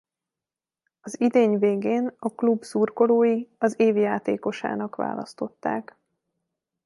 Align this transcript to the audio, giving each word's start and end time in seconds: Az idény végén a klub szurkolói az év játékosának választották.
Az 1.01 1.19
idény 1.19 1.57
végén 1.59 2.13
a 2.17 2.29
klub 2.35 2.63
szurkolói 2.63 3.45
az 3.57 3.79
év 3.79 3.95
játékosának 3.97 4.95
választották. 4.95 5.95